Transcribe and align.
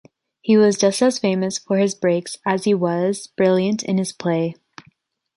He 0.41 0.57
was 0.57 0.79
just 0.79 0.99
as 1.03 1.19
famous 1.19 1.59
for 1.59 1.77
his 1.77 1.93
breaks 1.93 2.35
as 2.43 2.63
he 2.63 2.73
was 2.73 3.27
brilliant 3.37 3.83
in 3.83 3.99
his 3.99 4.11
play. 4.13 4.55